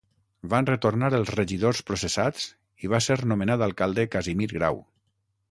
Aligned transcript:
Van 0.51 0.67
retornar 0.69 1.09
els 1.17 1.29
regidors 1.39 1.81
processats 1.89 2.47
i 2.87 2.91
va 2.95 3.03
ser 3.09 3.19
nomenat 3.35 3.67
alcalde 3.69 4.09
Casimir 4.17 4.51
Grau. 4.57 4.83